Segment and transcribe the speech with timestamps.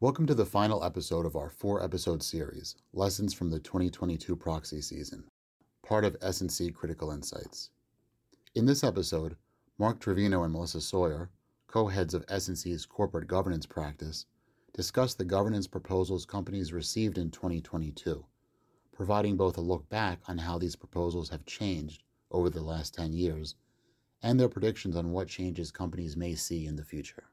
[0.00, 4.80] Welcome to the final episode of our four episode series, Lessons from the 2022 Proxy
[4.80, 5.28] Season,
[5.84, 7.70] part of S&C Critical Insights.
[8.56, 9.36] In this episode,
[9.78, 11.30] Marc Trevino and Melissa Sawyer,
[11.68, 14.26] co-heads of S&C's corporate governance practice,
[14.74, 18.24] discuss the governance proposals companies received in 2022,
[18.96, 23.12] providing both a look back on how these proposals have changed over the last 10
[23.12, 23.54] years
[24.22, 27.24] and their predictions on what changes companies may see in the future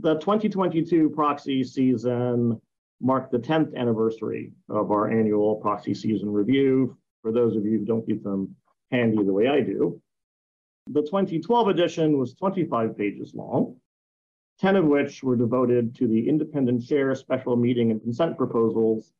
[0.00, 2.60] the 2022 proxy season
[3.00, 6.96] marked the 10th anniversary of our annual proxy season review.
[7.22, 8.54] For those of you who don't keep them
[8.90, 10.00] handy the way I do,
[10.88, 13.76] the 2012 edition was 25 pages long,
[14.60, 19.12] 10 of which were devoted to the independent chair special meeting and consent proposals,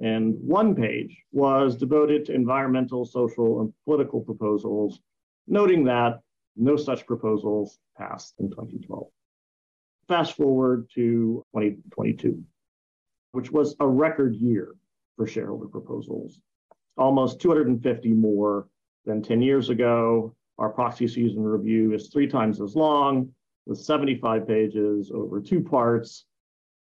[0.00, 5.00] and one page was devoted to environmental, social, and political proposals,
[5.46, 6.20] noting that
[6.56, 9.06] no such proposals passed in 2012.
[10.08, 12.42] Fast forward to 2022,
[13.32, 14.74] which was a record year
[15.16, 16.40] for shareholder proposals,
[16.96, 18.68] almost 250 more
[19.04, 20.34] than 10 years ago.
[20.58, 23.30] Our proxy season review is three times as long,
[23.66, 26.24] with 75 pages over two parts.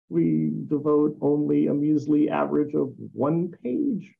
[0.09, 4.15] We devote only a measly average of one page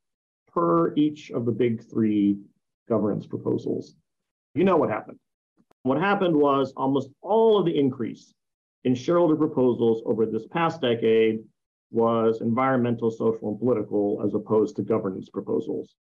[0.54, 2.38] per each of the big three
[2.90, 3.96] governance proposals.
[4.54, 5.20] You know what happened.
[5.84, 8.34] What happened was almost all of the increase
[8.84, 11.40] in shareholder proposals over this past decade
[11.92, 15.96] was environmental, social, and political as opposed to governance proposals.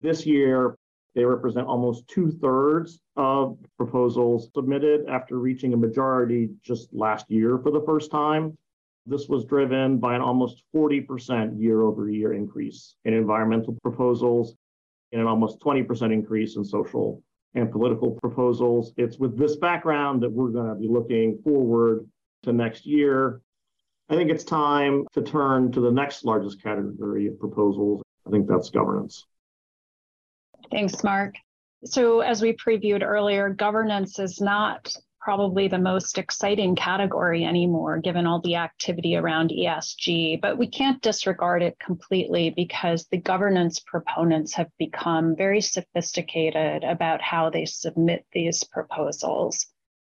[0.00, 0.76] This year,
[1.14, 7.58] they represent almost two thirds of proposals submitted after reaching a majority just last year
[7.58, 8.56] for the first time.
[9.06, 14.56] This was driven by an almost 40% year over year increase in environmental proposals
[15.12, 17.22] and an almost 20% increase in social
[17.54, 18.92] and political proposals.
[18.96, 22.08] It's with this background that we're going to be looking forward
[22.44, 23.40] to next year.
[24.08, 28.02] I think it's time to turn to the next largest category of proposals.
[28.26, 29.26] I think that's governance.
[30.70, 31.34] Thanks, Marc.
[31.84, 34.90] So, as we previewed earlier, governance is not
[35.24, 41.00] probably the most exciting category anymore, given all the activity around ESG, but we can't
[41.00, 48.26] disregard it completely because the governance proponents have become very sophisticated about how they submit
[48.32, 49.66] these proposals.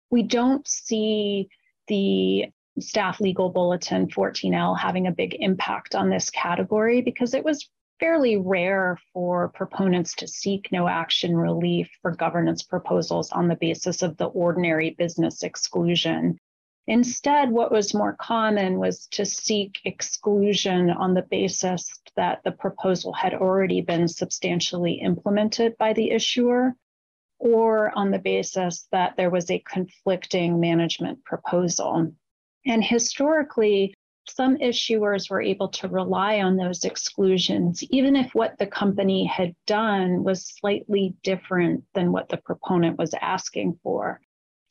[0.10, 1.50] We don't see
[1.90, 2.46] the
[2.80, 7.70] staff legal bulletin 14L having a big impact on this category because it was
[8.02, 14.02] fairly rare for proponents to seek no action relief for governance proposals on the basis
[14.02, 16.38] of the ordinary business exclusion.
[16.88, 23.14] Instead, what was more common was to seek exclusion on the basis that the proposal
[23.14, 26.74] had already been substantially implemented by the issuer,
[27.38, 32.12] or on the basis that there was a conflicting management proposal.
[32.66, 33.94] And historically,
[34.36, 39.56] some issuers were able to rely on those exclusions, even if what the company had
[39.68, 44.22] done was slightly different than what the proponent was asking for.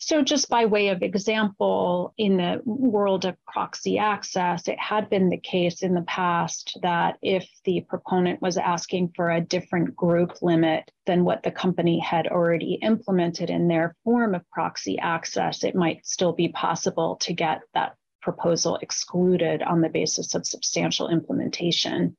[0.03, 5.29] So, just by way of example, in the world of proxy access, it had been
[5.29, 10.41] the case in the past that if the proponent was asking for a different group
[10.41, 15.75] limit than what the company had already implemented in their form of proxy access, it
[15.75, 22.17] might still be possible to get that proposal excluded on the basis of substantial implementation.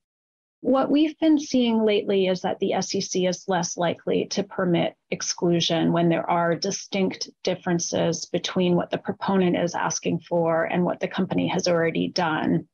[0.62, 5.92] What we've been seeing lately is that the SEC is less likely to permit exclusion
[5.92, 11.08] when there are distinct differences between what the proponent is asking for and what the
[11.08, 12.68] company has already done.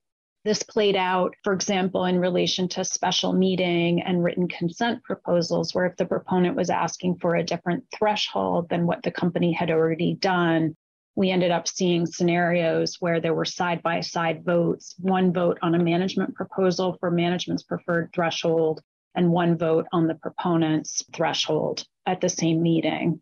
[0.44, 5.86] This played out, for example, in relation to special meeting and written consent proposals, where
[5.86, 10.14] if the proponent was asking for a different threshold than what the company had already
[10.14, 10.76] done,
[11.18, 15.74] we ended up seeing scenarios where there were side by side votes one vote on
[15.74, 18.82] a management proposal for management's preferred threshold,
[19.16, 23.20] and one vote on the proponent's threshold at the same meeting.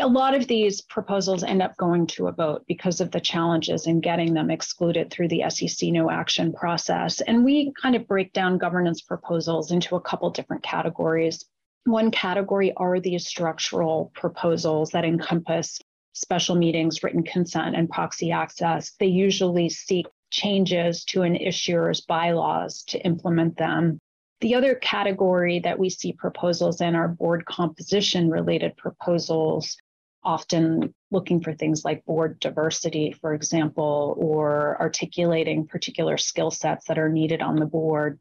[0.00, 3.88] A lot of these proposals end up going to a vote because of the challenges
[3.88, 7.20] in getting them excluded through the SEC no action process.
[7.20, 11.44] And we kind of break down governance proposals into a couple different categories.
[11.84, 15.80] One category are these structural proposals that encompass
[16.18, 22.82] special meetings, written consent, and proxy access, they usually seek changes to an issuer's bylaws
[22.84, 23.98] to implement them.
[24.40, 29.76] The other category that we see proposals in are board composition related proposals,
[30.22, 36.98] often looking for things like board diversity, for example, or articulating particular skill sets that
[36.98, 38.20] are needed on the board.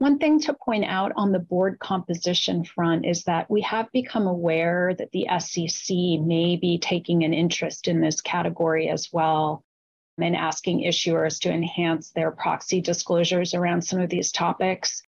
[0.00, 4.26] One thing to point out on the board composition front is that we have become
[4.26, 5.94] aware that the SEC
[6.26, 9.62] may be taking an interest in this category as well
[10.16, 15.02] and asking issuers to enhance their proxy disclosures around some of these topics.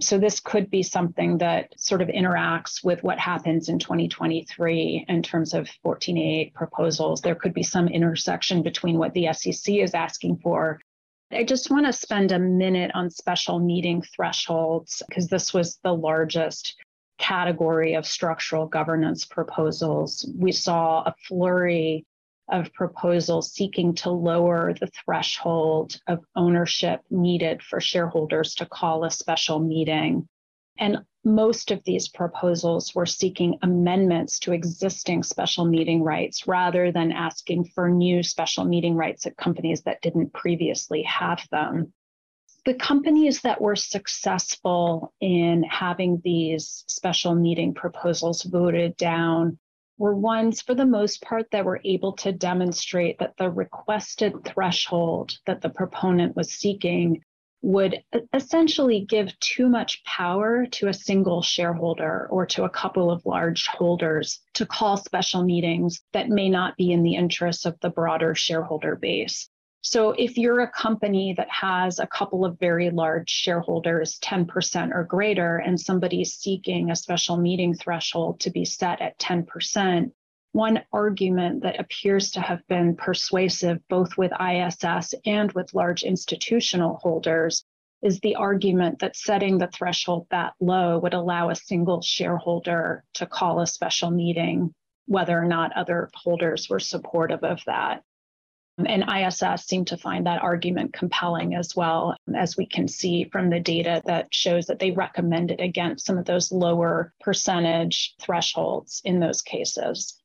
[0.00, 5.22] So, this could be something that sort of interacts with what happens in 2023 in
[5.24, 7.20] terms of 14A proposals.
[7.20, 10.78] There could be some intersection between what the SEC is asking for
[11.32, 15.92] I just want to spend a minute on special meeting thresholds because this was the
[15.92, 16.76] largest
[17.18, 20.28] category of structural governance proposals.
[20.38, 22.04] We saw a flurry
[22.48, 29.10] of proposals seeking to lower the threshold of ownership needed for shareholders to call a
[29.10, 30.28] special meeting.
[30.78, 37.10] And most of these proposals were seeking amendments to existing special meeting rights rather than
[37.10, 41.92] asking for new special meeting rights at companies that didn't previously have them.
[42.64, 49.58] The companies that were successful in having these special meeting proposals voted down
[49.98, 55.38] were ones, for the most part, that were able to demonstrate that the requested threshold
[55.46, 57.22] that the proponent was seeking
[57.66, 58.00] would
[58.32, 63.66] essentially give too much power to a single shareholder or to a couple of large
[63.66, 68.36] holders to call special meetings that may not be in the interests of the broader
[68.36, 69.50] shareholder base.
[69.80, 75.02] So, if you're a company that has a couple of very large shareholders, 10% or
[75.02, 80.12] greater, and somebody's seeking a special meeting threshold to be set at 10%,
[80.56, 86.98] one argument that appears to have been persuasive both with ISS and with large institutional
[87.02, 87.62] holders
[88.00, 93.26] is the argument that setting the threshold that low would allow a single shareholder to
[93.26, 94.72] call a special meeting,
[95.04, 98.02] whether or not other holders were supportive of that.
[98.78, 103.50] And ISS seemed to find that argument compelling as well, as we can see from
[103.50, 109.20] the data that shows that they recommended against some of those lower percentage thresholds in
[109.20, 110.18] those cases.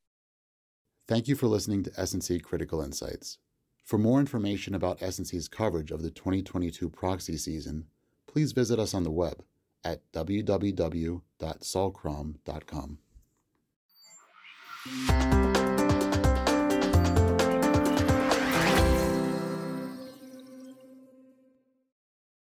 [1.11, 3.37] Thank you for listening to S&C Critical Insights.
[3.83, 7.87] For more information about S&C's coverage of the 2022 proxy season,
[8.27, 9.43] please visit us on the web
[9.83, 12.97] at www.sullcrom.com.